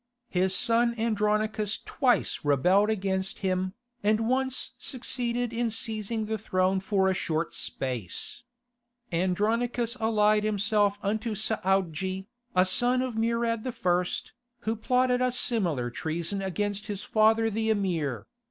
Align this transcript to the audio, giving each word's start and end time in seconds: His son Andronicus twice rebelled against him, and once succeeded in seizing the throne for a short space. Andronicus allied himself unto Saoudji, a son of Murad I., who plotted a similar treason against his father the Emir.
His 0.29 0.55
son 0.55 0.95
Andronicus 0.97 1.77
twice 1.79 2.39
rebelled 2.43 2.89
against 2.89 3.37
him, 3.45 3.75
and 4.01 4.27
once 4.27 4.71
succeeded 4.79 5.53
in 5.53 5.69
seizing 5.69 6.25
the 6.25 6.39
throne 6.39 6.79
for 6.79 7.07
a 7.07 7.13
short 7.13 7.53
space. 7.53 8.41
Andronicus 9.11 9.95
allied 9.99 10.43
himself 10.43 10.97
unto 11.03 11.35
Saoudji, 11.35 12.25
a 12.55 12.65
son 12.65 13.03
of 13.03 13.15
Murad 13.15 13.61
I., 13.67 14.03
who 14.61 14.75
plotted 14.75 15.21
a 15.21 15.31
similar 15.31 15.91
treason 15.91 16.41
against 16.41 16.87
his 16.87 17.03
father 17.03 17.51
the 17.51 17.69
Emir. 17.69 18.25